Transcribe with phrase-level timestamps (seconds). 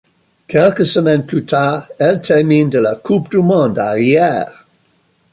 [0.47, 4.65] Quelques semaines plus tard, elle termine de la Coupe du Monde à Hyère.